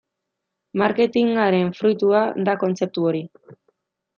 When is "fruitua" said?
1.81-2.25